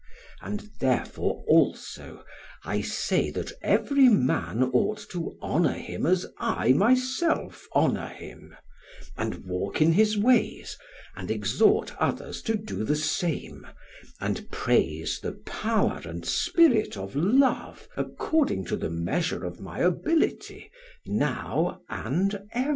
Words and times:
And 0.41 0.61
therefore, 0.79 1.43
also, 1.47 2.25
I 2.63 2.81
say 2.81 3.29
that 3.29 3.51
every 3.61 4.09
man 4.09 4.63
ought 4.63 4.97
to 5.11 5.37
honour 5.43 5.73
him 5.75 6.07
as 6.07 6.25
I 6.39 6.73
myself 6.73 7.67
honour 7.75 8.07
him, 8.07 8.55
and 9.15 9.45
walk 9.45 9.79
in 9.79 9.93
his 9.93 10.17
ways, 10.17 10.75
and 11.15 11.29
exhort 11.29 11.95
others 12.01 12.41
to 12.49 12.55
do 12.57 12.83
the 12.83 12.95
same, 12.95 13.67
and 14.19 14.49
praise 14.49 15.19
the 15.21 15.33
power 15.33 16.01
and 16.03 16.25
spirit 16.25 16.97
of 16.97 17.15
Love 17.15 17.87
according 17.95 18.65
to 18.65 18.75
the 18.77 18.89
measure 18.89 19.45
of 19.45 19.59
my 19.59 19.81
ability 19.81 20.71
now 21.05 21.79
and 21.89 22.41
ever." 22.53 22.69